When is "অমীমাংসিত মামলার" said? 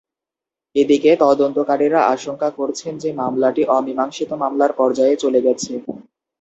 3.77-4.71